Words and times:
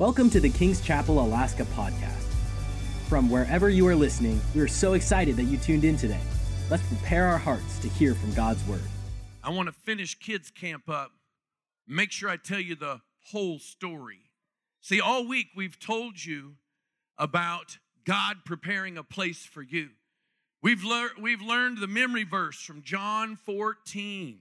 Welcome 0.00 0.30
to 0.30 0.40
the 0.40 0.48
King's 0.48 0.80
Chapel 0.80 1.20
Alaska 1.20 1.66
podcast. 1.76 2.24
From 3.06 3.28
wherever 3.28 3.68
you 3.68 3.86
are 3.86 3.94
listening, 3.94 4.40
we 4.54 4.62
are 4.62 4.66
so 4.66 4.94
excited 4.94 5.36
that 5.36 5.42
you 5.42 5.58
tuned 5.58 5.84
in 5.84 5.98
today. 5.98 6.22
Let's 6.70 6.82
prepare 6.84 7.26
our 7.26 7.36
hearts 7.36 7.78
to 7.80 7.88
hear 7.90 8.14
from 8.14 8.32
God's 8.32 8.66
word. 8.66 8.80
I 9.44 9.50
want 9.50 9.66
to 9.66 9.74
finish 9.74 10.14
kids 10.14 10.50
camp 10.50 10.88
up. 10.88 11.10
Make 11.86 12.12
sure 12.12 12.30
I 12.30 12.38
tell 12.38 12.60
you 12.60 12.76
the 12.76 13.02
whole 13.30 13.58
story. 13.58 14.30
See, 14.80 15.02
all 15.02 15.28
week 15.28 15.48
we've 15.54 15.78
told 15.78 16.24
you 16.24 16.54
about 17.18 17.76
God 18.06 18.38
preparing 18.46 18.96
a 18.96 19.04
place 19.04 19.44
for 19.44 19.60
you. 19.60 19.90
We've, 20.62 20.82
lear- 20.82 21.10
we've 21.20 21.42
learned 21.42 21.76
the 21.76 21.86
memory 21.86 22.24
verse 22.24 22.62
from 22.62 22.82
John 22.82 23.36
14. 23.36 24.38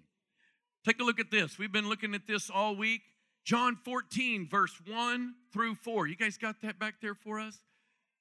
Take 0.85 1.01
a 1.01 1.03
look 1.03 1.19
at 1.19 1.31
this. 1.31 1.59
We've 1.59 1.69
been 1.69 1.89
looking 1.89 2.15
at 2.15 2.27
this 2.27 2.49
all 2.49 2.77
week. 2.77 3.01
John 3.49 3.77
14, 3.83 4.47
verse 4.47 4.79
1 4.85 5.33
through 5.51 5.73
4. 5.73 6.05
You 6.05 6.15
guys 6.15 6.37
got 6.37 6.61
that 6.61 6.77
back 6.77 7.01
there 7.01 7.15
for 7.15 7.39
us? 7.39 7.57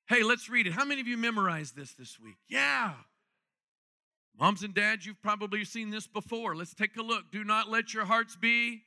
Hey, 0.08 0.22
let's 0.22 0.48
read 0.48 0.66
it. 0.66 0.72
How 0.72 0.86
many 0.86 1.02
of 1.02 1.06
you 1.06 1.18
memorized 1.18 1.76
this 1.76 1.92
this 1.92 2.18
week? 2.18 2.38
Yeah. 2.48 2.94
Moms 4.40 4.62
and 4.62 4.72
dads, 4.72 5.04
you've 5.04 5.20
probably 5.20 5.66
seen 5.66 5.90
this 5.90 6.06
before. 6.06 6.56
Let's 6.56 6.72
take 6.72 6.96
a 6.96 7.02
look. 7.02 7.30
Do 7.30 7.44
not 7.44 7.68
let 7.68 7.92
your 7.92 8.06
hearts 8.06 8.36
be 8.36 8.84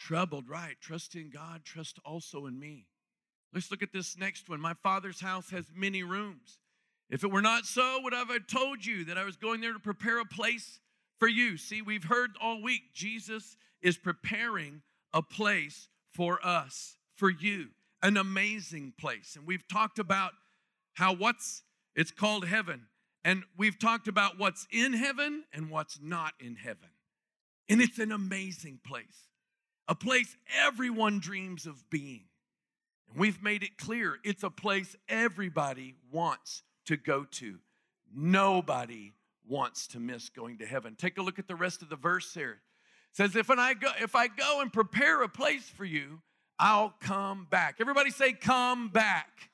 troubled. 0.00 0.48
Right. 0.48 0.74
Trust 0.80 1.14
in 1.14 1.30
God, 1.30 1.60
trust 1.64 2.00
also 2.04 2.46
in 2.46 2.58
me. 2.58 2.88
Let's 3.52 3.70
look 3.70 3.84
at 3.84 3.92
this 3.92 4.18
next 4.18 4.48
one. 4.48 4.60
My 4.60 4.74
father's 4.82 5.20
house 5.20 5.48
has 5.50 5.66
many 5.72 6.02
rooms. 6.02 6.58
If 7.08 7.22
it 7.22 7.30
were 7.30 7.40
not 7.40 7.66
so, 7.66 8.00
would 8.02 8.14
I 8.14 8.24
have 8.24 8.48
told 8.48 8.84
you 8.84 9.04
that 9.04 9.16
I 9.16 9.22
was 9.22 9.36
going 9.36 9.60
there 9.60 9.74
to 9.74 9.78
prepare 9.78 10.18
a 10.18 10.24
place 10.24 10.80
for 11.20 11.28
you? 11.28 11.56
See, 11.56 11.82
we've 11.82 12.02
heard 12.02 12.30
all 12.42 12.60
week 12.60 12.82
Jesus 12.94 13.56
is 13.80 13.96
preparing 13.96 14.82
a 15.14 15.22
place 15.22 15.88
for 16.12 16.44
us, 16.44 16.96
for 17.16 17.30
you, 17.30 17.68
an 18.02 18.18
amazing 18.18 18.92
place. 18.98 19.36
And 19.36 19.46
we've 19.46 19.66
talked 19.66 19.98
about 19.98 20.32
how 20.94 21.14
what's 21.14 21.62
it's 21.96 22.10
called 22.10 22.46
heaven. 22.46 22.88
And 23.24 23.44
we've 23.56 23.78
talked 23.78 24.08
about 24.08 24.38
what's 24.38 24.66
in 24.70 24.92
heaven 24.92 25.44
and 25.54 25.70
what's 25.70 25.98
not 26.02 26.34
in 26.40 26.56
heaven. 26.56 26.90
And 27.68 27.80
it's 27.80 27.98
an 27.98 28.12
amazing 28.12 28.80
place, 28.86 29.28
a 29.88 29.94
place 29.94 30.36
everyone 30.62 31.20
dreams 31.20 31.64
of 31.64 31.88
being. 31.88 32.24
And 33.08 33.18
we've 33.18 33.42
made 33.42 33.62
it 33.62 33.78
clear 33.78 34.18
it's 34.24 34.42
a 34.42 34.50
place 34.50 34.94
everybody 35.08 35.94
wants 36.12 36.62
to 36.86 36.96
go 36.96 37.24
to. 37.24 37.58
Nobody 38.14 39.12
wants 39.48 39.86
to 39.88 40.00
miss 40.00 40.28
going 40.28 40.58
to 40.58 40.66
heaven. 40.66 40.94
Take 40.96 41.16
a 41.16 41.22
look 41.22 41.38
at 41.38 41.48
the 41.48 41.54
rest 41.54 41.80
of 41.80 41.88
the 41.88 41.96
verse 41.96 42.34
here 42.34 42.58
says, 43.14 43.36
if 43.36 43.50
I 43.50 43.74
go, 43.74 43.88
if 44.00 44.14
I 44.14 44.28
go 44.28 44.60
and 44.60 44.72
prepare 44.72 45.22
a 45.22 45.28
place 45.28 45.64
for 45.68 45.84
you, 45.84 46.20
I'll 46.58 46.94
come 47.00 47.46
back. 47.50 47.76
Everybody 47.80 48.10
say, 48.10 48.32
come 48.32 48.88
back. 48.88 49.50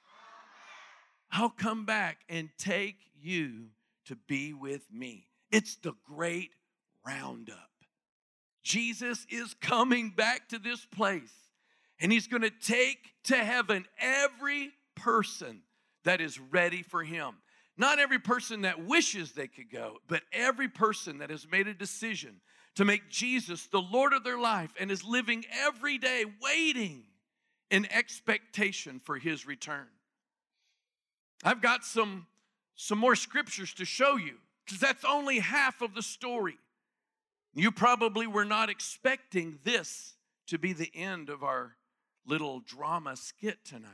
I'll 1.30 1.50
come 1.50 1.84
back 1.84 2.19
and 2.28 2.48
take 2.58 2.97
you 3.20 3.66
to 4.06 4.16
be 4.27 4.53
with 4.53 4.83
me. 4.92 5.28
It's 5.53 5.77
the 5.77 5.92
great 6.05 6.50
roundup. 7.06 7.56
Jesus 8.62 9.27
is 9.31 9.55
coming 9.61 10.11
back 10.11 10.48
to 10.48 10.58
this 10.58 10.84
place 10.84 11.33
and 12.00 12.11
he's 12.11 12.27
going 12.27 12.42
to 12.42 12.50
take 12.50 12.98
to 13.25 13.36
heaven 13.36 13.86
every 13.98 14.70
person 14.97 15.62
that 16.05 16.20
is 16.20 16.38
ready 16.38 16.83
for 16.83 17.05
him. 17.05 17.36
Not 17.77 17.98
every 17.98 18.19
person 18.19 18.62
that 18.62 18.84
wishes 18.84 19.33
they 19.33 19.47
could 19.48 19.70
go, 19.70 19.98
but 20.08 20.22
every 20.33 20.69
person 20.69 21.19
that 21.19 21.31
has 21.31 21.47
made 21.50 21.69
a 21.69 21.75
decision 21.75 22.41
to 22.77 22.85
make 22.85 23.09
Jesus 23.11 23.67
the 23.67 23.81
Lord 23.81 24.13
of 24.13 24.25
their 24.25 24.39
life 24.39 24.73
and 24.79 24.91
is 24.91 25.05
living 25.05 25.45
every 25.53 25.99
day 25.99 26.25
waiting 26.43 27.05
in 27.71 27.87
expectation 27.91 29.01
for 29.05 29.17
his 29.19 29.47
return. 29.47 29.87
I've 31.45 31.62
got 31.62 31.85
some, 31.85 32.27
some 32.77 32.99
more 32.99 33.17
scriptures 33.17 33.73
to 33.75 33.85
show 33.85 34.17
you 34.17 34.35
because 34.65 34.81
that's 34.81 35.05
only 35.05 35.39
half 35.39 35.83
of 35.83 35.94
the 35.94 36.03
story. 36.03 36.59
You 37.55 37.72
probably 37.72 38.27
were 38.27 38.44
not 38.44 38.71
expecting 38.71 39.59
this 39.65 40.15
to 40.49 40.59
be 40.59 40.73
the 40.73 40.91
end 40.94 41.28
of 41.28 41.43
our 41.43 41.77
little 42.27 42.61
drama 42.61 43.17
skit 43.17 43.65
tonight. 43.65 43.91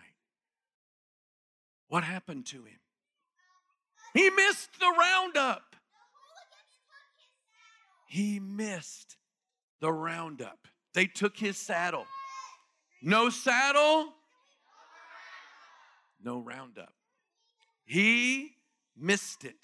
What 1.89 2.05
happened 2.05 2.47
to 2.47 2.56
him? 2.56 2.81
He 4.12 4.29
missed 4.31 4.79
the 4.79 4.93
roundup 4.99 5.75
he 8.06 8.41
missed 8.41 9.17
the 9.81 9.93
roundup. 9.93 10.69
They 10.94 11.06
took 11.06 11.37
his 11.37 11.56
saddle. 11.56 12.06
No 13.03 13.28
saddle, 13.28 14.15
no 16.22 16.39
roundup. 16.39 16.93
He 17.84 18.53
missed 18.97 19.44
it. 19.44 19.56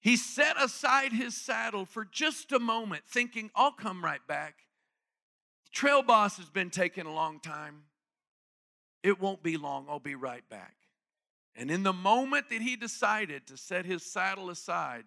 He 0.00 0.16
set 0.16 0.60
aside 0.60 1.12
his 1.12 1.36
saddle 1.36 1.84
for 1.84 2.04
just 2.04 2.50
a 2.52 2.58
moment, 2.58 3.04
thinking, 3.06 3.50
I'll 3.54 3.72
come 3.72 4.04
right 4.04 4.24
back. 4.26 4.54
The 5.64 5.70
trail 5.70 6.02
boss 6.02 6.38
has 6.38 6.50
been 6.50 6.70
taking 6.70 7.06
a 7.06 7.12
long 7.12 7.40
time. 7.40 7.82
It 9.02 9.20
won't 9.20 9.42
be 9.42 9.56
long, 9.56 9.86
I'll 9.88 10.00
be 10.00 10.14
right 10.14 10.48
back. 10.48 10.74
And 11.54 11.70
in 11.70 11.82
the 11.82 11.92
moment 11.92 12.48
that 12.50 12.62
he 12.62 12.76
decided 12.76 13.46
to 13.48 13.56
set 13.56 13.84
his 13.84 14.04
saddle 14.04 14.50
aside, 14.50 15.04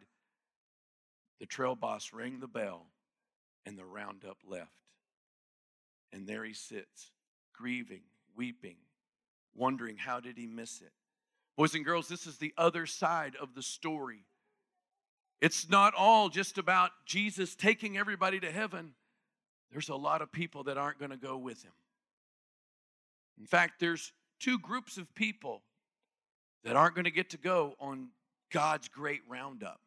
the 1.40 1.46
trail 1.46 1.76
boss 1.76 2.12
rang 2.14 2.40
the 2.40 2.48
bell 2.48 2.88
and 3.66 3.78
the 3.78 3.86
roundup 3.86 4.38
left. 4.48 4.72
And 6.14 6.28
there 6.28 6.46
he 6.46 6.54
sits, 6.54 7.12
grieving, 7.54 8.04
weeping, 8.36 8.78
wondering 9.56 9.98
how 9.98 10.20
did 10.20 10.38
he 10.38 10.48
miss 10.48 10.82
it. 10.82 10.92
Boys 11.58 11.74
and 11.74 11.86
girls, 11.86 12.08
this 12.08 12.28
is 12.28 12.38
the 12.38 12.54
other 12.58 12.86
side 12.86 13.36
of 13.42 13.56
the 13.56 13.64
story. 13.64 14.26
It's 15.42 15.70
not 15.70 15.94
all 15.94 16.30
just 16.30 16.58
about 16.58 16.92
Jesus 17.06 17.56
taking 17.56 17.98
everybody 17.98 18.40
to 18.40 18.52
heaven. 18.52 18.94
There's 19.72 19.90
a 19.90 19.96
lot 19.96 20.22
of 20.22 20.32
people 20.32 20.64
that 20.66 20.78
aren't 20.78 21.00
going 21.00 21.12
to 21.12 21.18
go 21.18 21.38
with 21.38 21.64
him. 21.64 21.74
In 23.38 23.46
fact, 23.46 23.80
there's 23.80 24.14
two 24.40 24.60
groups 24.60 24.98
of 24.98 25.14
people 25.16 25.64
that 26.64 26.76
aren't 26.76 26.96
going 26.96 27.06
to 27.06 27.12
get 27.12 27.32
to 27.32 27.38
go 27.38 27.76
on 27.80 28.10
God's 28.52 28.88
great 28.88 29.22
roundup. 29.28 29.80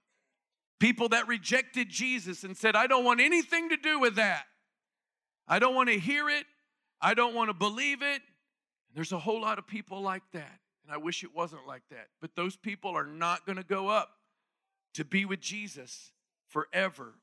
People 0.78 1.08
that 1.10 1.26
rejected 1.26 1.88
Jesus 1.88 2.44
and 2.44 2.56
said, 2.56 2.76
I 2.76 2.86
don't 2.86 3.04
want 3.04 3.20
anything 3.20 3.70
to 3.70 3.76
do 3.76 3.98
with 3.98 4.16
that. 4.16 4.44
I 5.46 5.58
don't 5.58 5.74
want 5.74 5.88
to 5.88 5.98
hear 5.98 6.28
it. 6.28 6.44
I 7.00 7.14
don't 7.14 7.34
want 7.34 7.50
to 7.50 7.54
believe 7.54 8.02
it. 8.02 8.22
There's 8.94 9.12
a 9.12 9.18
whole 9.18 9.40
lot 9.40 9.58
of 9.58 9.66
people 9.66 10.00
like 10.00 10.22
that. 10.32 10.60
And 10.84 10.92
I 10.92 10.96
wish 10.98 11.24
it 11.24 11.34
wasn't 11.34 11.66
like 11.66 11.82
that. 11.90 12.08
But 12.20 12.36
those 12.36 12.56
people 12.56 12.92
are 12.92 13.06
not 13.06 13.44
going 13.44 13.56
to 13.56 13.64
go 13.64 13.88
up 13.88 14.10
to 14.94 15.04
be 15.04 15.24
with 15.24 15.40
Jesus 15.40 16.12
forever 16.48 17.14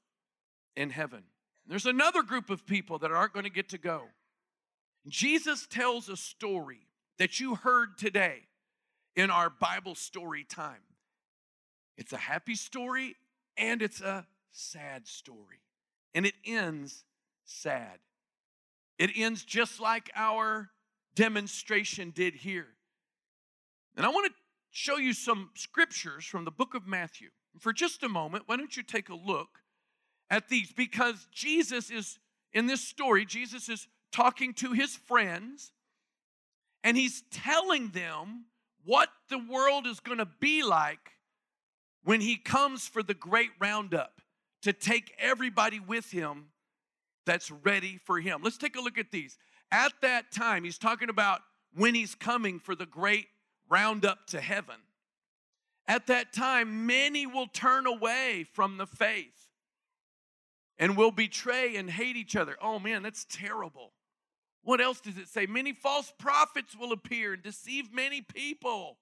in 0.75 0.89
heaven. 0.89 1.23
There's 1.67 1.85
another 1.85 2.23
group 2.23 2.49
of 2.49 2.65
people 2.65 2.99
that 2.99 3.11
aren't 3.11 3.33
going 3.33 3.45
to 3.45 3.49
get 3.49 3.69
to 3.69 3.77
go. 3.77 4.03
Jesus 5.07 5.65
tells 5.67 6.09
a 6.09 6.17
story 6.17 6.88
that 7.17 7.39
you 7.39 7.55
heard 7.55 7.97
today 7.97 8.41
in 9.15 9.31
our 9.31 9.49
Bible 9.49 9.95
story 9.95 10.44
time. 10.44 10.81
It's 11.97 12.13
a 12.13 12.17
happy 12.17 12.55
story 12.55 13.15
and 13.57 13.81
it's 13.81 14.01
a 14.01 14.25
sad 14.51 15.07
story. 15.07 15.61
And 16.13 16.25
it 16.25 16.35
ends 16.45 17.03
sad. 17.43 17.99
It 18.97 19.11
ends 19.16 19.43
just 19.43 19.79
like 19.79 20.09
our 20.16 20.69
demonstration 21.16 22.11
did 22.11 22.35
here. 22.35 22.67
And 23.97 24.05
I 24.05 24.09
want 24.09 24.27
to 24.27 24.33
show 24.71 24.97
you 24.97 25.13
some 25.13 25.49
scriptures 25.55 26.25
from 26.25 26.45
the 26.45 26.51
book 26.51 26.73
of 26.73 26.88
Matthew. 26.88 27.29
For 27.59 27.71
just 27.71 28.03
a 28.03 28.09
moment, 28.09 28.44
why 28.47 28.57
don't 28.57 28.75
you 28.75 28.83
take 28.83 29.09
a 29.09 29.15
look 29.15 29.59
at 30.29 30.49
these? 30.49 30.71
Because 30.73 31.27
Jesus 31.31 31.89
is, 31.89 32.19
in 32.51 32.67
this 32.67 32.81
story, 32.81 33.25
Jesus 33.25 33.69
is 33.69 33.88
talking 34.11 34.53
to 34.55 34.73
his 34.73 34.95
friends 34.95 35.71
and 36.83 36.95
he's 36.97 37.24
telling 37.31 37.89
them 37.89 38.45
what 38.83 39.09
the 39.30 39.39
world 39.39 39.88
is 39.88 40.00
going 40.00 40.19
to 40.19 40.27
be 40.39 40.63
like 40.63 41.14
when 42.06 42.22
he 42.22 42.38
comes 42.38 42.88
for 42.88 43.04
the 43.04 43.13
great 43.13 43.50
roundup 43.60 44.22
to 44.62 44.72
take 44.72 45.13
everybody 45.19 45.80
with 45.80 46.12
him 46.12 46.46
that's 47.25 47.52
ready 47.52 48.00
for 48.06 48.19
him. 48.19 48.42
Let's 48.44 48.57
take 48.57 48.78
a 48.78 48.81
look 48.81 48.98
at 48.98 49.12
these. 49.12 49.38
At 49.72 49.92
that 50.02 50.31
time, 50.31 50.63
he's 50.63 50.78
talking 50.78 51.10
about 51.10 51.42
when 51.75 51.96
he's 51.96 52.16
coming 52.16 52.60
for 52.60 52.75
the 52.75 52.86
great 52.86 53.25
roundup 53.69 54.28
to 54.28 54.40
heaven. 54.40 54.75
At 55.88 56.07
that 56.07 56.31
time, 56.31 56.86
many 56.86 57.25
will 57.25 57.48
turn 57.48 57.88
away 57.88 58.46
from 58.54 58.78
the 58.78 58.88
faith 58.88 59.50
and 60.78 60.96
will 60.96 61.12
betray 61.12 61.75
and 61.75 61.90
hate 61.90 62.16
each 62.16 62.36
other. 62.36 62.56
Oh 62.62 62.78
man, 62.80 63.02
that's 63.02 63.25
terrible. 63.30 63.94
What 64.63 64.81
else 64.81 65.00
does 65.00 65.18
it 65.18 65.28
say? 65.28 65.48
Many 65.48 65.74
false 65.74 66.13
prophets 66.18 66.75
will 66.75 66.92
appear 66.92 67.34
and 67.34 67.44
deceive 67.44 67.94
many 67.94 68.22
people. 68.22 68.98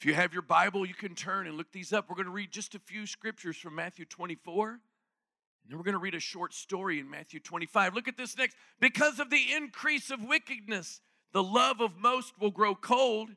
If 0.00 0.06
you 0.06 0.14
have 0.14 0.32
your 0.32 0.42
Bible, 0.42 0.86
you 0.86 0.94
can 0.94 1.16
turn 1.16 1.48
and 1.48 1.56
look 1.56 1.72
these 1.72 1.92
up. 1.92 2.08
We're 2.08 2.14
going 2.14 2.26
to 2.26 2.32
read 2.32 2.52
just 2.52 2.76
a 2.76 2.78
few 2.78 3.04
scriptures 3.04 3.56
from 3.56 3.74
Matthew 3.74 4.04
24. 4.04 4.70
And 4.70 4.78
then 5.68 5.76
we're 5.76 5.82
going 5.82 5.94
to 5.94 5.98
read 5.98 6.14
a 6.14 6.20
short 6.20 6.54
story 6.54 7.00
in 7.00 7.10
Matthew 7.10 7.40
25. 7.40 7.94
Look 7.94 8.06
at 8.06 8.16
this 8.16 8.38
next. 8.38 8.56
Because 8.78 9.18
of 9.18 9.28
the 9.28 9.52
increase 9.56 10.12
of 10.12 10.22
wickedness, 10.22 11.00
the 11.32 11.42
love 11.42 11.80
of 11.80 11.96
most 11.96 12.40
will 12.40 12.52
grow 12.52 12.76
cold, 12.76 13.30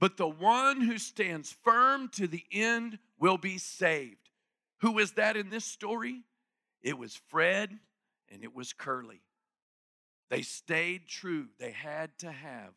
but 0.00 0.16
the 0.16 0.28
one 0.28 0.80
who 0.80 0.98
stands 0.98 1.54
firm 1.62 2.08
to 2.14 2.26
the 2.26 2.42
end 2.50 2.98
will 3.20 3.38
be 3.38 3.56
saved. 3.58 4.30
Who 4.78 4.98
is 4.98 5.12
that 5.12 5.36
in 5.36 5.50
this 5.50 5.64
story? 5.64 6.22
It 6.82 6.98
was 6.98 7.14
Fred 7.28 7.78
and 8.28 8.42
it 8.42 8.56
was 8.56 8.72
Curly. 8.72 9.22
They 10.30 10.42
stayed 10.42 11.06
true. 11.06 11.46
They 11.60 11.70
had 11.70 12.18
to 12.18 12.32
have 12.32 12.72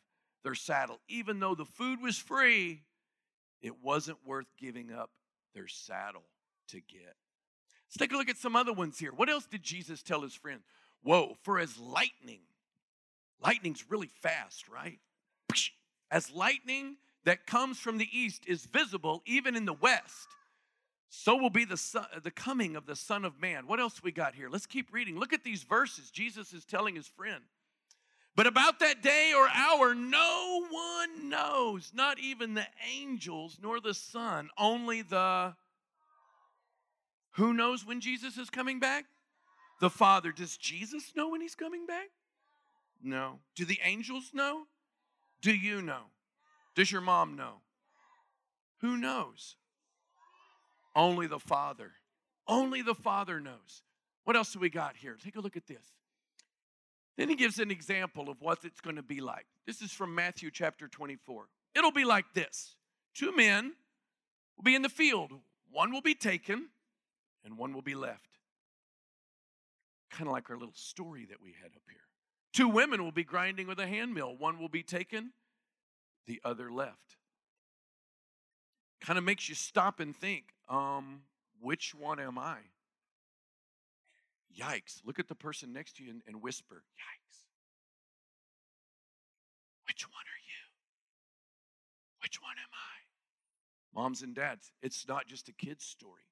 their 0.48 0.54
saddle. 0.54 0.98
Even 1.08 1.40
though 1.40 1.54
the 1.54 1.66
food 1.66 2.00
was 2.00 2.16
free, 2.16 2.80
it 3.60 3.82
wasn't 3.82 4.16
worth 4.24 4.46
giving 4.58 4.90
up 4.90 5.10
their 5.54 5.68
saddle 5.68 6.24
to 6.68 6.76
get. 6.76 7.16
Let's 7.86 7.98
take 7.98 8.12
a 8.14 8.16
look 8.16 8.30
at 8.30 8.38
some 8.38 8.56
other 8.56 8.72
ones 8.72 8.98
here. 8.98 9.12
What 9.14 9.28
else 9.28 9.44
did 9.44 9.62
Jesus 9.62 10.02
tell 10.02 10.22
his 10.22 10.32
friend? 10.32 10.60
Whoa, 11.02 11.36
for 11.42 11.58
as 11.58 11.78
lightning, 11.78 12.40
lightning's 13.44 13.84
really 13.90 14.08
fast, 14.22 14.70
right? 14.70 14.98
As 16.10 16.30
lightning 16.30 16.96
that 17.26 17.46
comes 17.46 17.78
from 17.78 17.98
the 17.98 18.08
east 18.10 18.44
is 18.46 18.64
visible 18.64 19.22
even 19.26 19.54
in 19.54 19.66
the 19.66 19.74
west, 19.74 20.28
so 21.10 21.36
will 21.36 21.50
be 21.50 21.66
the, 21.66 21.76
son, 21.76 22.06
the 22.22 22.30
coming 22.30 22.74
of 22.74 22.86
the 22.86 22.96
Son 22.96 23.26
of 23.26 23.38
Man. 23.38 23.66
What 23.66 23.80
else 23.80 24.02
we 24.02 24.12
got 24.12 24.34
here? 24.34 24.48
Let's 24.48 24.66
keep 24.66 24.94
reading. 24.94 25.18
Look 25.18 25.34
at 25.34 25.44
these 25.44 25.62
verses. 25.62 26.10
Jesus 26.10 26.54
is 26.54 26.64
telling 26.64 26.94
his 26.94 27.06
friend. 27.06 27.44
But 28.38 28.46
about 28.46 28.78
that 28.78 29.02
day 29.02 29.32
or 29.36 29.48
hour, 29.48 29.96
no 29.96 30.64
one 30.70 31.28
knows, 31.28 31.90
not 31.92 32.20
even 32.20 32.54
the 32.54 32.68
angels 32.88 33.58
nor 33.60 33.80
the 33.80 33.94
Son, 33.94 34.48
only 34.56 35.02
the. 35.02 35.56
Who 37.32 37.52
knows 37.52 37.84
when 37.84 38.00
Jesus 38.00 38.38
is 38.38 38.48
coming 38.48 38.78
back? 38.78 39.06
The 39.80 39.90
Father. 39.90 40.30
Does 40.30 40.56
Jesus 40.56 41.14
know 41.16 41.30
when 41.30 41.40
he's 41.40 41.56
coming 41.56 41.84
back? 41.84 42.10
No. 43.02 43.40
Do 43.56 43.64
the 43.64 43.80
angels 43.82 44.30
know? 44.32 44.66
Do 45.42 45.52
you 45.52 45.82
know? 45.82 46.02
Does 46.76 46.92
your 46.92 47.00
mom 47.00 47.34
know? 47.34 47.54
Who 48.82 48.96
knows? 48.96 49.56
Only 50.94 51.26
the 51.26 51.40
Father. 51.40 51.90
Only 52.46 52.82
the 52.82 52.94
Father 52.94 53.40
knows. 53.40 53.82
What 54.22 54.36
else 54.36 54.52
do 54.52 54.60
we 54.60 54.70
got 54.70 54.96
here? 54.96 55.16
Take 55.20 55.34
a 55.34 55.40
look 55.40 55.56
at 55.56 55.66
this. 55.66 55.97
Then 57.18 57.28
he 57.28 57.34
gives 57.34 57.58
an 57.58 57.72
example 57.72 58.30
of 58.30 58.40
what 58.40 58.60
it's 58.62 58.80
going 58.80 58.94
to 58.94 59.02
be 59.02 59.20
like. 59.20 59.46
This 59.66 59.82
is 59.82 59.90
from 59.90 60.14
Matthew 60.14 60.52
chapter 60.52 60.86
24. 60.86 61.48
It'll 61.74 61.90
be 61.90 62.04
like 62.04 62.32
this 62.32 62.76
two 63.12 63.34
men 63.36 63.72
will 64.56 64.62
be 64.62 64.76
in 64.76 64.82
the 64.82 64.88
field, 64.88 65.32
one 65.70 65.92
will 65.92 66.00
be 66.00 66.14
taken, 66.14 66.68
and 67.44 67.58
one 67.58 67.74
will 67.74 67.82
be 67.82 67.96
left. 67.96 68.38
Kind 70.10 70.28
of 70.28 70.32
like 70.32 70.48
our 70.48 70.56
little 70.56 70.74
story 70.74 71.26
that 71.28 71.42
we 71.42 71.54
had 71.60 71.72
up 71.74 71.82
here. 71.90 72.00
Two 72.52 72.68
women 72.68 73.02
will 73.02 73.12
be 73.12 73.24
grinding 73.24 73.66
with 73.66 73.80
a 73.80 73.86
hand 73.88 74.14
mill, 74.14 74.36
one 74.36 74.58
will 74.58 74.68
be 74.68 74.84
taken, 74.84 75.32
the 76.26 76.40
other 76.44 76.70
left. 76.70 77.16
Kind 79.00 79.18
of 79.18 79.24
makes 79.24 79.48
you 79.48 79.56
stop 79.56 79.98
and 79.98 80.14
think 80.14 80.44
um, 80.68 81.22
which 81.60 81.96
one 81.96 82.20
am 82.20 82.38
I? 82.38 82.58
Yikes. 84.56 85.00
Look 85.04 85.18
at 85.18 85.28
the 85.28 85.34
person 85.34 85.72
next 85.72 85.96
to 85.96 86.04
you 86.04 86.10
and, 86.10 86.22
and 86.26 86.42
whisper, 86.42 86.82
Yikes. 86.96 87.44
Which 89.86 90.06
one 90.06 90.22
are 90.22 90.42
you? 90.46 90.64
Which 92.22 92.40
one 92.42 92.56
am 92.58 92.70
I? 92.72 94.00
Moms 94.00 94.22
and 94.22 94.34
dads, 94.34 94.70
it's 94.82 95.08
not 95.08 95.26
just 95.26 95.48
a 95.48 95.52
kid's 95.52 95.84
story. 95.84 96.22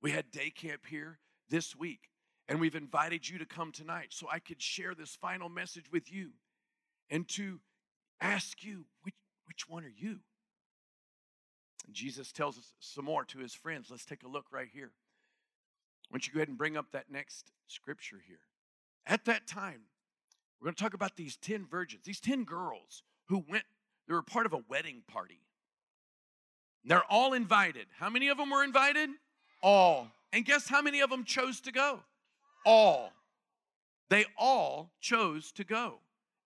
We 0.00 0.12
had 0.12 0.30
day 0.30 0.50
camp 0.50 0.82
here 0.86 1.18
this 1.48 1.74
week, 1.74 2.10
and 2.48 2.60
we've 2.60 2.76
invited 2.76 3.28
you 3.28 3.38
to 3.38 3.46
come 3.46 3.72
tonight 3.72 4.08
so 4.10 4.28
I 4.30 4.38
could 4.38 4.62
share 4.62 4.94
this 4.94 5.16
final 5.16 5.48
message 5.48 5.90
with 5.90 6.12
you 6.12 6.30
and 7.10 7.28
to 7.30 7.60
ask 8.20 8.62
you, 8.62 8.86
which, 9.02 9.14
which 9.46 9.68
one 9.68 9.84
are 9.84 9.92
you? 9.96 10.18
And 11.86 11.94
Jesus 11.94 12.32
tells 12.32 12.58
us 12.58 12.74
some 12.80 13.06
more 13.06 13.24
to 13.24 13.38
his 13.38 13.54
friends. 13.54 13.88
Let's 13.90 14.04
take 14.04 14.22
a 14.22 14.28
look 14.28 14.46
right 14.52 14.68
here. 14.72 14.92
Why 16.08 16.16
don't 16.16 16.26
you 16.26 16.32
go 16.32 16.38
ahead 16.38 16.48
and 16.48 16.58
bring 16.58 16.76
up 16.76 16.86
that 16.92 17.10
next 17.10 17.50
scripture 17.66 18.20
here? 18.26 18.40
At 19.06 19.24
that 19.26 19.46
time, 19.46 19.82
we're 20.60 20.66
going 20.66 20.74
to 20.74 20.82
talk 20.82 20.94
about 20.94 21.16
these 21.16 21.36
10 21.36 21.66
virgins, 21.70 22.04
these 22.04 22.20
10 22.20 22.44
girls 22.44 23.02
who 23.28 23.44
went, 23.48 23.64
they 24.06 24.14
were 24.14 24.22
part 24.22 24.46
of 24.46 24.52
a 24.52 24.62
wedding 24.68 25.02
party. 25.06 25.40
They're 26.84 27.04
all 27.10 27.34
invited. 27.34 27.86
How 27.98 28.08
many 28.08 28.28
of 28.28 28.38
them 28.38 28.50
were 28.50 28.64
invited? 28.64 29.10
All. 29.62 30.08
And 30.32 30.44
guess 30.44 30.68
how 30.68 30.80
many 30.80 31.00
of 31.00 31.10
them 31.10 31.24
chose 31.24 31.60
to 31.62 31.72
go? 31.72 32.00
All. 32.64 33.12
They 34.08 34.24
all 34.36 34.92
chose 35.00 35.52
to 35.52 35.64
go. 35.64 35.98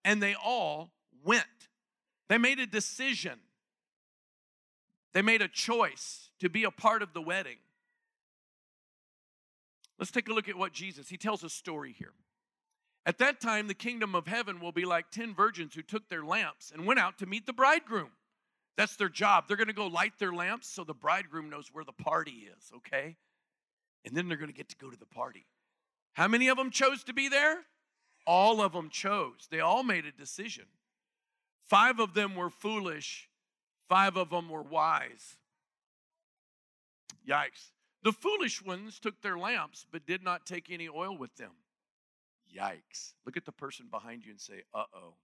And 0.05 0.23
they 0.23 0.35
all 0.35 0.91
went. 1.25 1.47
They 2.29 2.38
made 2.38 2.58
a 2.58 2.67
decision. 2.67 3.38
They 5.12 5.23
made 5.23 5.43
a 5.43 5.49
choice 5.49 6.31
to 6.41 6.49
be 6.49 6.65
a 6.65 6.70
part 6.70 7.03
of 7.03 7.12
the 7.12 7.23
wedding. 7.23 7.58
Let's 10.02 10.10
take 10.10 10.28
a 10.28 10.32
look 10.32 10.49
at 10.49 10.58
what 10.58 10.72
Jesus, 10.72 11.08
he 11.08 11.16
tells 11.16 11.44
a 11.44 11.49
story 11.49 11.94
here. 11.96 12.14
At 13.06 13.19
that 13.19 13.40
time, 13.40 13.69
the 13.69 13.72
kingdom 13.72 14.16
of 14.16 14.26
heaven 14.26 14.58
will 14.58 14.72
be 14.72 14.84
like 14.84 15.12
10 15.12 15.32
virgins 15.32 15.76
who 15.76 15.82
took 15.82 16.08
their 16.08 16.25
lamps 16.25 16.72
and 16.75 16.84
went 16.84 16.99
out 16.99 17.19
to 17.19 17.26
meet 17.26 17.46
the 17.46 17.52
bridegroom. 17.52 18.10
That's 18.76 18.96
their 18.96 19.08
job. 19.08 19.44
They're 19.46 19.56
going 19.56 19.69
to 19.69 19.72
go 19.72 19.87
light 19.87 20.14
their 20.19 20.32
lamps 20.32 20.66
so 20.66 20.82
the 20.82 20.93
bridegroom 20.93 21.49
knows 21.49 21.69
where 21.72 21.84
the 21.84 21.93
party 21.93 22.49
is, 22.58 22.72
okay? 22.78 23.16
And 24.04 24.16
then 24.16 24.26
they're 24.26 24.37
going 24.37 24.50
to 24.50 24.56
get 24.56 24.70
to 24.70 24.76
go 24.76 24.90
to 24.90 24.99
the 24.99 25.06
party. 25.06 25.46
How 26.14 26.26
many 26.26 26.48
of 26.48 26.56
them 26.56 26.72
chose 26.72 27.05
to 27.05 27.12
be 27.12 27.28
there? 27.28 27.58
All 28.26 28.60
of 28.60 28.72
them 28.72 28.90
chose. 28.90 29.46
They 29.52 29.60
all 29.60 29.84
made 29.84 30.05
a 30.05 30.10
decision. 30.10 30.64
Five 31.69 32.00
of 32.00 32.14
them 32.14 32.34
were 32.34 32.50
foolish, 32.50 33.28
five 33.88 34.16
of 34.16 34.31
them 34.31 34.48
were 34.48 34.62
wise. 34.62 35.37
Yikes. 37.25 37.70
The 38.02 38.12
foolish 38.12 38.62
ones 38.62 38.99
took 38.99 39.20
their 39.22 39.38
lamps 39.38 39.87
but 39.90 40.06
did 40.06 40.22
not 40.22 40.46
take 40.46 40.70
any 40.70 40.88
oil 40.88 41.16
with 41.16 41.37
them. 41.37 41.52
Yikes. 42.54 43.14
Look 43.25 43.37
at 43.37 43.44
the 43.44 43.52
person 43.52 43.87
behind 43.90 44.25
you 44.25 44.32
and 44.32 44.40
say, 44.40 44.62
uh 44.75 44.84
oh. 44.94 45.14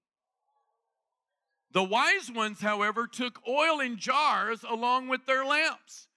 The 1.72 1.84
wise 1.84 2.30
ones, 2.30 2.60
however, 2.60 3.06
took 3.06 3.42
oil 3.46 3.80
in 3.80 3.98
jars 3.98 4.64
along 4.68 5.08
with 5.08 5.26
their 5.26 5.44
lamps. 5.44 6.08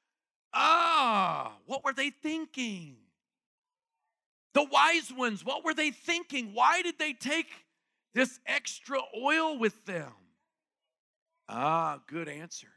Ah, 0.54 1.58
what 1.66 1.84
were 1.84 1.94
they 1.94 2.10
thinking? 2.10 2.96
The 4.54 4.64
wise 4.64 5.12
ones, 5.16 5.46
what 5.46 5.64
were 5.64 5.74
they 5.74 5.92
thinking? 5.92 6.52
Why 6.54 6.82
did 6.82 7.00
they 7.00 7.14
take 7.14 7.48
this 8.14 8.40
extra 8.46 9.00
oil 9.18 9.58
with 9.58 9.86
them? 9.86 10.12
Ah, 11.50 12.00
good 12.08 12.30
answer. 12.30 12.68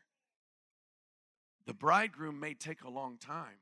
The 1.66 1.75
bridegroom 1.75 2.38
may 2.40 2.54
take 2.54 2.82
a 2.82 2.90
long 2.90 3.18
time, 3.18 3.59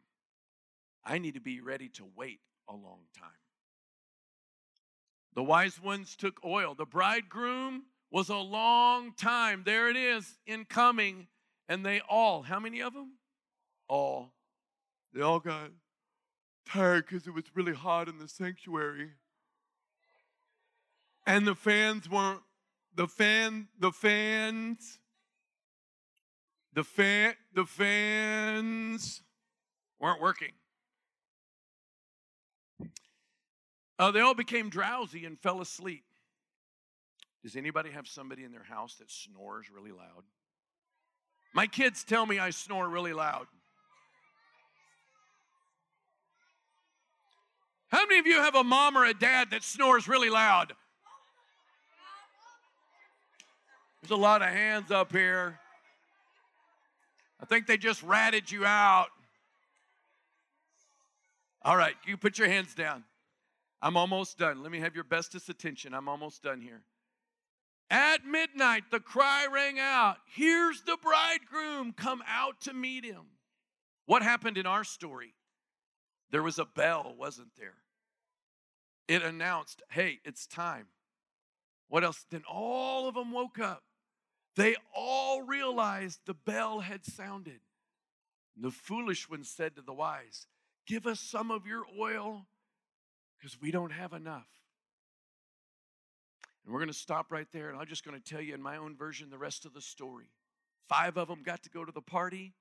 I 1.05 1.19
need 1.19 1.35
to 1.35 1.41
be 1.41 1.61
ready 1.61 1.89
to 1.91 2.05
wait 2.17 2.41
a 2.69 2.73
long 2.73 3.01
time. 3.19 3.31
The 5.35 5.43
wise 5.43 5.81
ones 5.81 6.15
took 6.15 6.45
oil. 6.45 6.75
The 6.75 6.85
bridegroom 6.85 7.85
was 8.11 8.29
a 8.29 8.37
long 8.37 9.15
time. 9.15 9.63
There 9.65 9.89
it 9.89 9.97
is 9.97 10.39
in 10.47 10.65
coming. 10.67 11.29
And 11.69 11.85
they 11.85 12.03
all, 12.09 12.43
how 12.43 12.61
many 12.61 12.83
of 12.83 12.93
them? 12.93 13.13
All. 13.89 14.33
They 15.15 15.23
all 15.23 15.41
got 15.41 15.71
tired 16.67 17.07
because 17.07 17.27
it 17.27 17.35
was 17.35 17.45
really 17.55 17.73
hot 17.73 18.09
in 18.09 18.19
the 18.19 18.29
sanctuary. 18.29 19.11
And 21.27 21.47
the 21.47 21.55
fans 21.55 22.11
weren't, 22.11 22.41
the 22.95 23.07
fan, 23.07 23.69
the 23.79 23.93
fans, 23.93 24.99
the 26.75 26.85
fan, 26.85 27.35
the 27.55 27.65
fans 27.65 29.23
weren't 29.99 30.21
working. 30.21 30.53
Uh, 33.99 34.11
they 34.11 34.21
all 34.21 34.35
became 34.35 34.71
drowsy 34.71 35.25
and 35.25 35.39
fell 35.39 35.61
asleep. 35.61 36.05
Does 37.43 37.57
anybody 37.57 37.91
have 37.91 38.07
somebody 38.07 38.45
in 38.45 38.53
their 38.53 38.63
house 38.63 38.97
that 38.97 39.11
snores 39.11 39.67
really 39.71 39.93
loud? 39.93 40.25
My 41.55 41.67
kids 41.67 42.05
tell 42.05 42.25
me 42.25 42.39
I 42.39 42.51
snore 42.51 42.89
really 42.89 43.13
loud. 43.13 43.47
How 47.89 48.07
many 48.07 48.19
of 48.19 48.27
you 48.27 48.41
have 48.41 48.55
a 48.55 48.65
mom 48.65 48.97
or 48.97 49.05
a 49.05 49.13
dad 49.13 49.51
that 49.51 49.63
snores 49.63 50.09
really 50.09 50.31
loud? 50.31 50.73
There's 54.01 54.13
a 54.13 54.17
lot 54.17 54.41
of 54.41 54.49
hands 54.49 54.91
up 54.91 55.13
here. 55.13 55.59
I 57.41 57.45
think 57.45 57.67
they 57.67 57.77
just 57.77 58.03
ratted 58.03 58.51
you 58.51 58.65
out. 58.65 59.09
All 61.63 61.77
right, 61.77 61.95
you 62.07 62.17
put 62.17 62.39
your 62.39 62.49
hands 62.49 62.75
down. 62.75 63.05
I'm 63.83 63.97
almost 63.97 64.39
done. 64.39 64.63
Let 64.63 64.71
me 64.71 64.79
have 64.79 64.95
your 64.95 65.05
bestest 65.05 65.49
attention. 65.49 65.93
I'm 65.93 66.09
almost 66.09 66.43
done 66.43 66.61
here. 66.61 66.83
At 67.91 68.25
midnight, 68.25 68.85
the 68.91 69.01
cry 69.01 69.47
rang 69.53 69.79
out 69.79 70.17
Here's 70.25 70.81
the 70.83 70.97
bridegroom, 71.03 71.93
come 71.93 72.23
out 72.27 72.61
to 72.63 72.73
meet 72.73 73.05
him. 73.05 73.27
What 74.07 74.23
happened 74.23 74.57
in 74.57 74.67
our 74.67 74.85
story? 74.85 75.35
There 76.31 76.43
was 76.43 76.59
a 76.59 76.65
bell, 76.65 77.15
wasn't 77.19 77.55
there? 77.59 77.75
It 79.09 79.23
announced, 79.23 79.83
hey, 79.91 80.21
it's 80.25 80.47
time. 80.47 80.87
What 81.89 82.05
else? 82.05 82.25
Then 82.31 82.43
all 82.51 83.09
of 83.09 83.15
them 83.15 83.33
woke 83.33 83.59
up. 83.59 83.83
They 84.57 84.77
all 84.95 85.43
realized 85.43 86.21
the 86.25 86.35
bell 86.35 86.81
had 86.81 87.05
sounded. 87.05 87.61
The 88.57 88.71
foolish 88.71 89.29
one 89.29 89.45
said 89.45 89.77
to 89.77 89.83
the 89.83 89.93
wise, 89.93 90.47
Give 90.87 91.07
us 91.07 91.21
some 91.21 91.51
of 91.51 91.67
your 91.67 91.85
oil 91.99 92.47
because 93.43 93.61
we 93.61 93.73
don't 93.73 93.91
have 93.91 94.13
enough. 94.13 94.47
And 96.65 96.73
we're 96.73 96.79
going 96.79 96.93
to 96.93 96.95
stop 96.95 97.33
right 97.33 97.49
there, 97.53 97.71
and 97.71 97.79
I'm 97.79 97.87
just 97.87 98.05
going 98.05 98.21
to 98.21 98.25
tell 98.25 98.41
you 98.41 98.55
in 98.55 98.63
my 98.63 98.77
own 98.77 98.97
version 98.97 99.31
the 99.31 99.39
rest 99.39 99.67
of 99.67 99.75
the 99.75 99.81
story. 99.81 100.31
Five 100.89 101.17
of 101.17 101.27
them 101.27 101.43
got 101.43 101.65
to 101.65 101.71
go 101.71 101.85
to 101.85 101.91
the 101.91 102.01
party, 102.01 102.53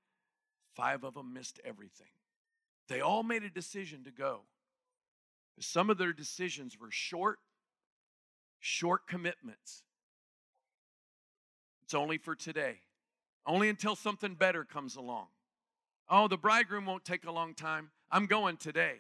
five 0.76 1.04
of 1.04 1.14
them 1.14 1.34
missed 1.34 1.60
everything. 1.64 2.08
They 2.88 3.00
all 3.00 3.22
made 3.22 3.44
a 3.44 3.50
decision 3.50 4.04
to 4.06 4.12
go. 4.12 4.42
Some 5.60 5.92
of 5.92 6.00
their 6.00 6.14
decisions 6.14 6.80
were 6.80 6.90
short, 6.90 7.38
short 8.60 9.06
commitments. 9.06 9.84
It's 11.84 11.94
only 11.94 12.18
for 12.18 12.36
today, 12.36 12.78
only 13.46 13.70
until 13.70 13.96
something 13.96 14.34
better 14.34 14.64
comes 14.64 14.96
along. 14.96 15.28
Oh, 16.10 16.28
the 16.28 16.38
bridegroom 16.38 16.88
won't 16.88 17.06
take 17.06 17.26
a 17.26 17.32
long 17.32 17.54
time. 17.54 17.92
I'm 18.10 18.26
going 18.26 18.58
today. 18.58 18.96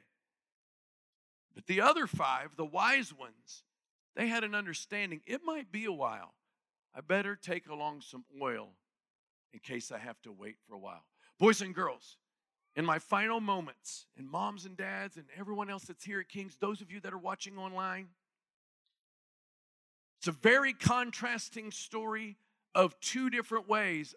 But 1.54 1.68
the 1.68 1.82
other 1.82 2.08
five, 2.08 2.56
the 2.56 2.66
wise 2.66 3.14
ones, 3.14 3.64
they 4.16 4.28
had 4.28 4.44
an 4.44 4.56
understanding 4.56 5.22
it 5.26 5.42
might 5.44 5.72
be 5.72 5.86
a 5.86 5.92
while. 5.92 6.34
I 6.96 7.02
better 7.02 7.36
take 7.36 7.68
along 7.68 8.02
some 8.02 8.26
oil 8.42 8.70
in 9.54 9.60
case 9.60 9.92
I 9.92 9.98
have 9.98 10.22
to 10.24 10.32
wait 10.32 10.56
for 10.68 10.76
a 10.76 10.80
while. 10.80 11.04
Boys 11.40 11.62
and 11.62 11.74
girls, 11.74 12.18
in 12.76 12.86
my 12.86 13.00
final 13.00 13.40
moments, 13.40 14.06
and 14.18 14.30
moms 14.30 14.66
and 14.66 14.78
dads, 14.78 15.18
and 15.18 15.26
everyone 15.38 15.70
else 15.70 15.84
that's 15.84 16.04
here 16.04 16.20
at 16.20 16.30
King's, 16.30 16.58
those 16.58 16.82
of 16.82 16.92
you 16.92 17.00
that 17.02 17.14
are 17.14 17.18
watching 17.18 17.58
online, 17.58 18.08
it's 20.20 20.28
a 20.28 20.32
very 20.32 20.74
contrasting 20.74 21.72
story 21.72 22.38
of 22.76 22.98
two 23.00 23.30
different 23.30 23.68
ways 23.68 24.16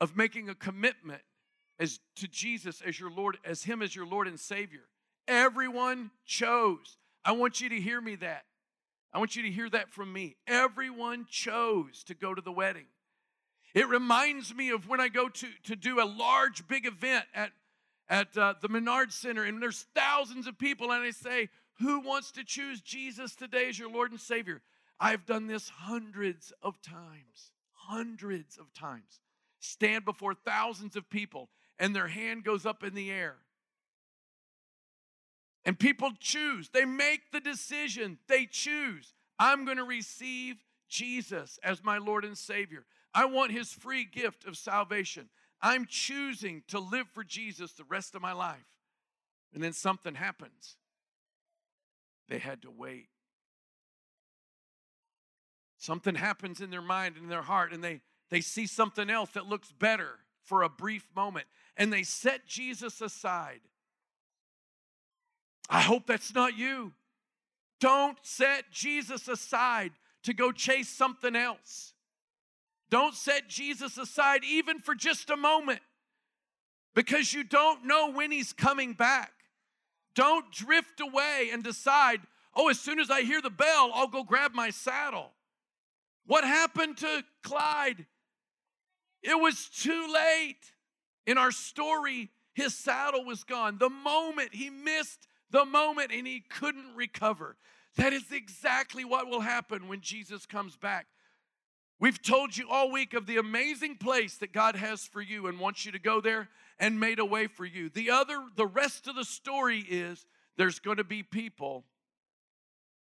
of 0.00 0.16
making 0.16 0.48
a 0.48 0.54
commitment 0.54 1.22
as 1.78 2.00
to 2.16 2.26
Jesus 2.26 2.80
as 2.80 2.98
your 2.98 3.10
Lord, 3.10 3.38
as 3.44 3.64
Him 3.64 3.82
as 3.82 3.94
your 3.94 4.06
Lord 4.06 4.26
and 4.26 4.40
Savior. 4.40 4.84
Everyone 5.28 6.10
chose. 6.26 6.96
I 7.24 7.32
want 7.32 7.60
you 7.60 7.68
to 7.68 7.80
hear 7.80 8.00
me 8.00 8.16
that. 8.16 8.44
I 9.12 9.18
want 9.18 9.36
you 9.36 9.42
to 9.42 9.50
hear 9.50 9.68
that 9.70 9.92
from 9.92 10.12
me. 10.12 10.36
Everyone 10.46 11.26
chose 11.28 12.02
to 12.04 12.14
go 12.14 12.34
to 12.34 12.40
the 12.40 12.52
wedding. 12.52 12.86
It 13.74 13.88
reminds 13.88 14.54
me 14.54 14.70
of 14.70 14.88
when 14.88 15.00
I 15.00 15.08
go 15.08 15.28
to, 15.28 15.46
to 15.64 15.76
do 15.76 16.02
a 16.02 16.04
large, 16.04 16.66
big 16.66 16.86
event 16.86 17.24
at, 17.34 17.52
at 18.08 18.36
uh, 18.36 18.54
the 18.60 18.68
Menard 18.68 19.12
Center, 19.12 19.44
and 19.44 19.62
there's 19.62 19.86
thousands 19.94 20.46
of 20.46 20.58
people, 20.58 20.90
and 20.90 21.02
I 21.02 21.10
say, 21.10 21.48
Who 21.78 22.00
wants 22.00 22.32
to 22.32 22.44
choose 22.44 22.80
Jesus 22.80 23.34
today 23.34 23.68
as 23.68 23.78
your 23.78 23.90
Lord 23.90 24.10
and 24.10 24.20
Savior? 24.20 24.62
I've 25.00 25.26
done 25.26 25.46
this 25.46 25.68
hundreds 25.68 26.52
of 26.62 26.80
times, 26.82 27.52
hundreds 27.72 28.56
of 28.58 28.72
times. 28.74 29.20
Stand 29.58 30.04
before 30.04 30.34
thousands 30.34 30.96
of 30.96 31.08
people, 31.08 31.48
and 31.78 31.94
their 31.94 32.08
hand 32.08 32.44
goes 32.44 32.66
up 32.66 32.82
in 32.82 32.94
the 32.94 33.10
air. 33.10 33.36
And 35.64 35.78
people 35.78 36.10
choose, 36.18 36.68
they 36.70 36.84
make 36.84 37.30
the 37.32 37.40
decision, 37.40 38.18
they 38.28 38.46
choose. 38.46 39.14
I'm 39.38 39.64
going 39.64 39.76
to 39.76 39.84
receive 39.84 40.56
Jesus 40.88 41.58
as 41.62 41.84
my 41.84 41.98
Lord 41.98 42.24
and 42.24 42.36
Savior. 42.36 42.84
I 43.14 43.26
want 43.26 43.52
his 43.52 43.72
free 43.72 44.04
gift 44.04 44.46
of 44.46 44.56
salvation. 44.56 45.28
I'm 45.60 45.86
choosing 45.88 46.62
to 46.68 46.80
live 46.80 47.06
for 47.12 47.22
Jesus 47.22 47.72
the 47.72 47.84
rest 47.84 48.14
of 48.14 48.22
my 48.22 48.32
life. 48.32 48.58
And 49.54 49.62
then 49.62 49.72
something 49.72 50.14
happens. 50.14 50.76
They 52.28 52.38
had 52.38 52.62
to 52.62 52.70
wait. 52.70 53.08
Something 55.78 56.14
happens 56.14 56.60
in 56.60 56.70
their 56.70 56.82
mind 56.82 57.16
and 57.16 57.24
in 57.24 57.30
their 57.30 57.42
heart, 57.42 57.72
and 57.72 57.82
they, 57.82 58.00
they 58.30 58.40
see 58.40 58.66
something 58.66 59.10
else 59.10 59.30
that 59.30 59.46
looks 59.46 59.70
better 59.72 60.18
for 60.42 60.62
a 60.62 60.68
brief 60.68 61.06
moment, 61.14 61.46
and 61.76 61.92
they 61.92 62.02
set 62.02 62.46
Jesus 62.46 63.00
aside. 63.00 63.60
I 65.68 65.80
hope 65.80 66.06
that's 66.06 66.34
not 66.34 66.56
you. 66.56 66.92
Don't 67.80 68.18
set 68.22 68.70
Jesus 68.70 69.28
aside 69.28 69.92
to 70.24 70.32
go 70.32 70.52
chase 70.52 70.88
something 70.88 71.34
else. 71.34 71.94
Don't 72.90 73.14
set 73.14 73.48
Jesus 73.48 73.96
aside 73.96 74.42
even 74.44 74.78
for 74.78 74.94
just 74.94 75.30
a 75.30 75.36
moment 75.36 75.80
because 76.94 77.32
you 77.32 77.42
don't 77.42 77.86
know 77.86 78.10
when 78.10 78.30
he's 78.30 78.52
coming 78.52 78.92
back. 78.92 79.32
Don't 80.14 80.52
drift 80.52 81.00
away 81.00 81.48
and 81.52 81.64
decide, 81.64 82.20
oh, 82.54 82.68
as 82.68 82.78
soon 82.78 83.00
as 83.00 83.10
I 83.10 83.22
hear 83.22 83.40
the 83.40 83.50
bell, 83.50 83.90
I'll 83.94 84.08
go 84.08 84.24
grab 84.24 84.52
my 84.52 84.70
saddle. 84.70 85.30
What 86.26 86.44
happened 86.44 86.98
to 86.98 87.24
Clyde? 87.42 88.06
It 89.22 89.40
was 89.40 89.68
too 89.68 90.12
late. 90.12 90.72
In 91.26 91.38
our 91.38 91.52
story, 91.52 92.30
his 92.52 92.76
saddle 92.76 93.24
was 93.24 93.44
gone. 93.44 93.78
The 93.78 93.88
moment 93.88 94.54
he 94.54 94.70
missed 94.70 95.26
the 95.52 95.64
moment 95.64 96.10
and 96.12 96.26
he 96.26 96.40
couldn't 96.40 96.96
recover. 96.96 97.56
That 97.96 98.12
is 98.12 98.32
exactly 98.32 99.04
what 99.04 99.28
will 99.28 99.40
happen 99.40 99.86
when 99.86 100.00
Jesus 100.00 100.46
comes 100.46 100.76
back. 100.76 101.06
We've 102.00 102.20
told 102.20 102.56
you 102.56 102.66
all 102.68 102.90
week 102.90 103.14
of 103.14 103.26
the 103.26 103.36
amazing 103.36 103.96
place 103.96 104.36
that 104.38 104.52
God 104.52 104.74
has 104.74 105.06
for 105.06 105.20
you 105.20 105.46
and 105.46 105.60
wants 105.60 105.86
you 105.86 105.92
to 105.92 106.00
go 106.00 106.20
there 106.20 106.48
and 106.80 106.98
made 106.98 107.20
a 107.20 107.24
way 107.24 107.46
for 107.46 107.64
you. 107.64 107.90
The 107.90 108.10
other 108.10 108.42
the 108.56 108.66
rest 108.66 109.06
of 109.06 109.14
the 109.14 109.24
story 109.24 109.84
is 109.88 110.26
there's 110.56 110.80
going 110.80 110.96
to 110.96 111.04
be 111.04 111.22
people 111.22 111.84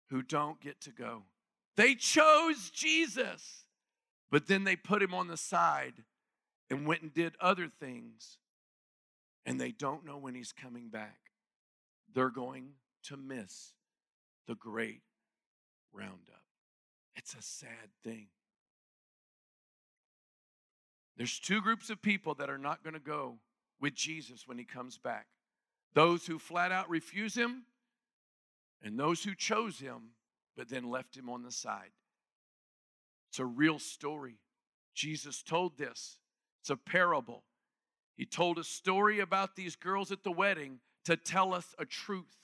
who 0.08 0.22
don't 0.22 0.60
get 0.60 0.80
to 0.82 0.90
go. 0.90 1.24
They 1.76 1.94
chose 1.94 2.70
Jesus, 2.70 3.66
but 4.30 4.46
then 4.46 4.64
they 4.64 4.76
put 4.76 5.02
him 5.02 5.12
on 5.12 5.28
the 5.28 5.36
side 5.36 6.04
and 6.70 6.86
went 6.86 7.02
and 7.02 7.12
did 7.12 7.34
other 7.38 7.68
things 7.68 8.38
and 9.44 9.60
they 9.60 9.72
don't 9.72 10.04
know 10.04 10.16
when 10.16 10.34
he's 10.34 10.52
coming 10.52 10.88
back 10.88 11.18
they're 12.16 12.30
going 12.30 12.70
to 13.04 13.16
miss 13.18 13.74
the 14.48 14.54
great 14.54 15.02
roundup. 15.92 16.42
It's 17.14 17.34
a 17.34 17.42
sad 17.42 17.90
thing. 18.02 18.28
There's 21.18 21.38
two 21.38 21.60
groups 21.60 21.90
of 21.90 22.00
people 22.00 22.34
that 22.36 22.48
are 22.48 22.56
not 22.56 22.82
going 22.82 22.94
to 22.94 23.00
go 23.00 23.36
with 23.82 23.94
Jesus 23.94 24.48
when 24.48 24.56
he 24.56 24.64
comes 24.64 24.98
back 24.98 25.26
those 25.94 26.26
who 26.26 26.38
flat 26.38 26.72
out 26.72 26.90
refuse 26.90 27.34
him, 27.34 27.64
and 28.82 28.98
those 28.98 29.24
who 29.24 29.34
chose 29.34 29.78
him 29.78 30.10
but 30.56 30.68
then 30.68 30.90
left 30.90 31.16
him 31.16 31.30
on 31.30 31.42
the 31.42 31.50
side. 31.50 31.90
It's 33.30 33.38
a 33.38 33.46
real 33.46 33.78
story. 33.78 34.38
Jesus 34.94 35.42
told 35.42 35.78
this, 35.78 36.18
it's 36.60 36.70
a 36.70 36.76
parable. 36.76 37.44
He 38.16 38.26
told 38.26 38.58
a 38.58 38.64
story 38.64 39.20
about 39.20 39.56
these 39.56 39.76
girls 39.76 40.12
at 40.12 40.22
the 40.22 40.32
wedding 40.32 40.80
to 41.06 41.16
tell 41.16 41.54
us 41.54 41.74
a 41.78 41.84
truth. 41.84 42.36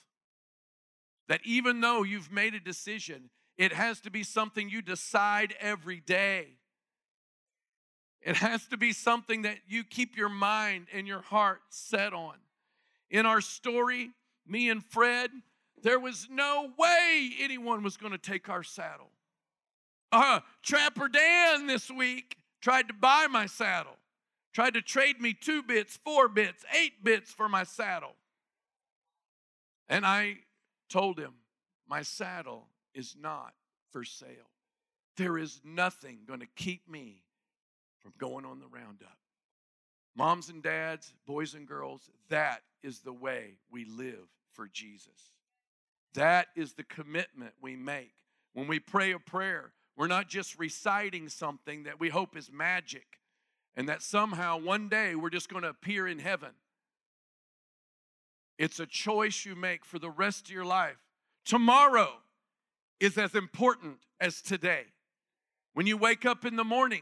That 1.29 1.41
even 1.45 1.79
though 1.79 2.03
you've 2.03 2.31
made 2.31 2.53
a 2.53 2.59
decision, 2.59 3.29
it 3.57 3.71
has 3.71 4.01
to 4.01 4.11
be 4.11 4.23
something 4.23 4.69
you 4.69 4.81
decide 4.81 5.55
every 5.59 5.99
day. 5.99 6.57
It 8.21 8.37
has 8.37 8.67
to 8.67 8.77
be 8.77 8.93
something 8.93 9.43
that 9.43 9.57
you 9.67 9.83
keep 9.83 10.17
your 10.17 10.29
mind 10.29 10.87
and 10.93 11.07
your 11.07 11.21
heart 11.21 11.61
set 11.69 12.13
on. 12.13 12.35
In 13.09 13.25
our 13.25 13.41
story, 13.41 14.11
me 14.47 14.69
and 14.69 14.83
Fred, 14.83 15.29
there 15.81 15.99
was 15.99 16.27
no 16.31 16.71
way 16.77 17.31
anyone 17.39 17.83
was 17.83 17.97
going 17.97 18.13
to 18.13 18.17
take 18.17 18.49
our 18.49 18.63
saddle. 18.63 19.11
Uh, 20.11 20.39
Trapper 20.61 21.09
Dan 21.09 21.67
this 21.67 21.91
week 21.91 22.37
tried 22.61 22.87
to 22.87 22.93
buy 22.93 23.27
my 23.29 23.45
saddle, 23.45 23.97
tried 24.53 24.73
to 24.75 24.81
trade 24.81 25.19
me 25.19 25.33
two 25.33 25.61
bits, 25.61 25.99
four 26.03 26.29
bits, 26.29 26.63
eight 26.73 27.03
bits 27.03 27.31
for 27.31 27.49
my 27.49 27.63
saddle. 27.63 28.15
And 29.93 30.07
I 30.07 30.37
told 30.89 31.19
him, 31.19 31.33
My 31.87 32.01
saddle 32.01 32.67
is 32.95 33.15
not 33.19 33.53
for 33.91 34.03
sale. 34.03 34.49
There 35.17 35.37
is 35.37 35.61
nothing 35.63 36.21
going 36.27 36.39
to 36.39 36.47
keep 36.55 36.89
me 36.89 37.21
from 38.01 38.11
going 38.17 38.43
on 38.43 38.59
the 38.59 38.65
roundup. 38.65 39.19
Moms 40.15 40.49
and 40.49 40.63
dads, 40.63 41.13
boys 41.27 41.53
and 41.53 41.67
girls, 41.67 42.09
that 42.29 42.63
is 42.81 43.01
the 43.01 43.13
way 43.13 43.57
we 43.71 43.85
live 43.85 44.25
for 44.51 44.67
Jesus. 44.67 45.31
That 46.15 46.47
is 46.55 46.73
the 46.73 46.83
commitment 46.83 47.53
we 47.61 47.75
make. 47.75 48.13
When 48.53 48.67
we 48.67 48.79
pray 48.79 49.11
a 49.11 49.19
prayer, 49.19 49.73
we're 49.95 50.07
not 50.07 50.27
just 50.27 50.57
reciting 50.57 51.29
something 51.29 51.83
that 51.83 51.99
we 51.99 52.09
hope 52.09 52.35
is 52.35 52.51
magic 52.51 53.19
and 53.75 53.87
that 53.89 54.01
somehow 54.01 54.57
one 54.57 54.89
day 54.89 55.13
we're 55.13 55.29
just 55.29 55.49
going 55.49 55.63
to 55.63 55.69
appear 55.69 56.07
in 56.07 56.17
heaven. 56.17 56.49
It's 58.63 58.79
a 58.79 58.85
choice 58.85 59.45
you 59.45 59.55
make 59.55 59.83
for 59.85 59.99
the 59.99 60.09
rest 60.09 60.47
of 60.47 60.53
your 60.53 60.65
life. 60.65 60.97
Tomorrow 61.45 62.09
is 62.99 63.17
as 63.17 63.35
important 63.35 63.97
as 64.19 64.41
today. 64.41 64.85
When 65.73 65.85
you 65.85 65.97
wake 65.97 66.25
up 66.25 66.45
in 66.45 66.55
the 66.55 66.63
morning, 66.63 67.01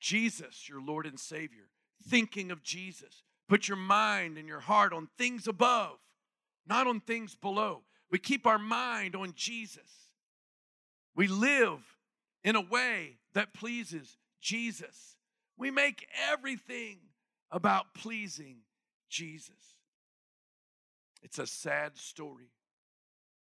Jesus, 0.00 0.68
your 0.68 0.82
Lord 0.82 1.06
and 1.06 1.20
Savior, 1.20 1.68
thinking 2.08 2.50
of 2.50 2.62
Jesus, 2.62 3.22
Put 3.48 3.68
your 3.68 3.76
mind 3.76 4.38
and 4.38 4.48
your 4.48 4.60
heart 4.60 4.92
on 4.92 5.08
things 5.18 5.46
above, 5.46 5.98
not 6.66 6.86
on 6.86 7.00
things 7.00 7.34
below. 7.34 7.82
We 8.10 8.18
keep 8.18 8.46
our 8.46 8.58
mind 8.58 9.14
on 9.14 9.32
Jesus. 9.34 10.10
We 11.14 11.26
live 11.26 11.80
in 12.42 12.56
a 12.56 12.60
way 12.60 13.18
that 13.34 13.52
pleases 13.52 14.16
Jesus. 14.40 15.16
We 15.56 15.70
make 15.70 16.06
everything 16.30 16.98
about 17.50 17.94
pleasing 17.94 18.58
Jesus. 19.14 19.76
It's 21.22 21.38
a 21.38 21.46
sad 21.46 21.96
story. 21.96 22.50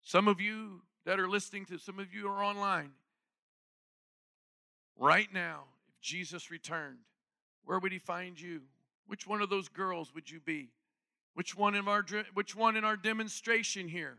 Some 0.02 0.26
of 0.26 0.40
you 0.40 0.82
that 1.06 1.20
are 1.20 1.28
listening 1.28 1.64
to, 1.66 1.78
some 1.78 2.00
of 2.00 2.12
you 2.12 2.28
are 2.28 2.44
online. 2.44 2.90
Right 4.98 5.32
now, 5.32 5.62
if 5.88 6.00
Jesus 6.00 6.50
returned, 6.50 6.98
where 7.64 7.78
would 7.78 7.92
he 7.92 8.00
find 8.00 8.38
you? 8.38 8.62
Which 9.06 9.28
one 9.28 9.42
of 9.42 9.48
those 9.48 9.68
girls 9.68 10.12
would 10.12 10.28
you 10.28 10.40
be? 10.40 10.70
Which 11.34 11.56
one 11.56 11.76
in 11.76 11.86
our 11.86 12.04
which 12.34 12.56
one 12.56 12.76
in 12.76 12.84
our 12.84 12.96
demonstration 12.96 13.86
here 13.86 14.18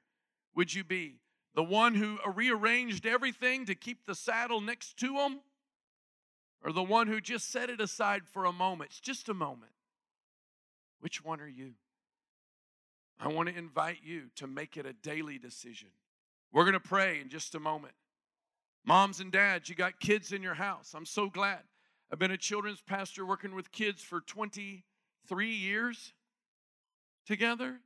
would 0.56 0.74
you 0.74 0.86
be? 0.86 1.20
The 1.54 1.64
one 1.64 1.96
who 1.96 2.18
rearranged 2.34 3.06
everything 3.06 3.66
to 3.66 3.76
keep 3.76 4.06
the 4.06 4.16
saddle 4.16 4.62
next 4.62 4.98
to 5.00 5.18
him? 5.18 5.42
Or 6.64 6.72
the 6.72 6.84
one 6.84 7.08
who 7.08 7.20
just 7.20 7.52
set 7.52 7.70
it 7.70 7.82
aside 7.82 8.26
for 8.26 8.46
a 8.46 8.54
moment? 8.54 8.92
It's 8.92 9.00
just 9.02 9.28
a 9.28 9.34
moment. 9.34 9.72
Which 11.06 11.24
one 11.24 11.40
are 11.40 11.48
you? 11.48 11.74
I 13.20 13.28
want 13.28 13.48
to 13.48 13.56
invite 13.56 14.00
you 14.04 14.24
to 14.38 14.48
make 14.48 14.76
it 14.76 14.88
a 14.88 14.94
daily 14.94 15.38
decision. 15.38 15.90
We're 16.52 16.64
going 16.64 16.74
to 16.74 16.80
pray 16.80 17.22
in 17.22 17.30
just 17.30 17.54
a 17.54 17.60
moment. 17.60 17.94
Moms 18.84 19.20
and 19.20 19.32
dads, 19.32 19.70
you 19.70 19.76
got 19.76 20.00
kids 20.00 20.32
in 20.32 20.42
your 20.42 20.56
house. 20.56 20.96
I'm 20.96 21.06
so 21.06 21.30
glad. 21.30 21.60
I've 22.12 22.18
been 22.18 22.32
a 22.32 22.38
children's 22.38 22.82
pastor 22.82 23.24
working 23.24 23.54
with 23.54 23.72
kids 23.72 24.02
for 24.02 24.20
23 24.20 25.48
years 25.48 26.14
together. 27.28 27.82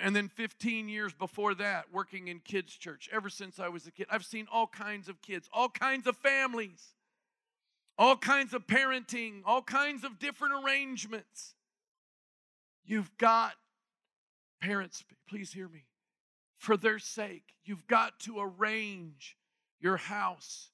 And 0.00 0.14
then 0.14 0.28
15 0.28 0.88
years 0.88 1.12
before 1.12 1.56
that, 1.56 1.86
working 1.92 2.28
in 2.28 2.38
kids' 2.38 2.76
church. 2.76 3.08
Ever 3.12 3.28
since 3.28 3.58
I 3.58 3.66
was 3.66 3.84
a 3.84 3.90
kid, 3.90 4.06
I've 4.08 4.24
seen 4.24 4.46
all 4.52 4.68
kinds 4.68 5.08
of 5.08 5.20
kids, 5.22 5.48
all 5.52 5.70
kinds 5.70 6.06
of 6.06 6.16
families, 6.18 6.94
all 7.98 8.16
kinds 8.16 8.54
of 8.54 8.66
parenting, 8.66 9.42
all 9.44 9.62
kinds 9.62 10.04
of 10.04 10.18
different 10.18 10.54
arrangements. 10.64 11.54
You've 12.84 13.10
got, 13.18 13.54
parents, 14.62 15.04
please 15.28 15.52
hear 15.52 15.68
me, 15.68 15.84
for 16.56 16.76
their 16.76 16.98
sake, 16.98 17.54
you've 17.64 17.86
got 17.86 18.20
to 18.20 18.38
arrange 18.38 19.36
your 19.80 19.96
house 19.96 20.70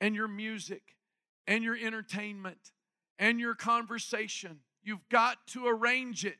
and 0.00 0.14
your 0.14 0.28
music 0.28 0.82
and 1.46 1.62
your 1.62 1.76
entertainment 1.76 2.72
and 3.18 3.38
your 3.38 3.54
conversation. 3.54 4.60
You've 4.82 5.08
got 5.10 5.46
to 5.48 5.66
arrange 5.66 6.24
it 6.24 6.38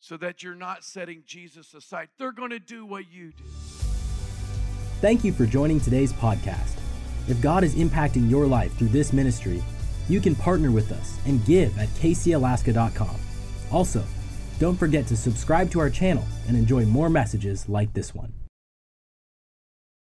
so 0.00 0.16
that 0.16 0.42
you're 0.42 0.54
not 0.54 0.84
setting 0.84 1.22
Jesus 1.26 1.74
aside. 1.74 2.08
They're 2.18 2.32
going 2.32 2.50
to 2.50 2.58
do 2.58 2.86
what 2.86 3.10
you 3.10 3.32
do. 3.32 3.44
Thank 5.00 5.24
you 5.24 5.32
for 5.32 5.46
joining 5.46 5.80
today's 5.80 6.12
podcast. 6.12 6.74
If 7.28 7.40
God 7.42 7.62
is 7.62 7.74
impacting 7.74 8.30
your 8.30 8.46
life 8.46 8.76
through 8.78 8.88
this 8.88 9.12
ministry, 9.12 9.62
you 10.08 10.20
can 10.20 10.34
partner 10.34 10.70
with 10.70 10.90
us 10.92 11.18
and 11.26 11.44
give 11.44 11.78
at 11.78 11.88
kcalaska.com. 11.90 13.16
Also, 13.70 14.02
don't 14.58 14.76
forget 14.76 15.06
to 15.06 15.16
subscribe 15.16 15.70
to 15.70 15.80
our 15.80 15.90
channel 15.90 16.24
and 16.48 16.56
enjoy 16.56 16.84
more 16.86 17.10
messages 17.10 17.68
like 17.68 17.92
this 17.92 18.14
one. 18.14 18.32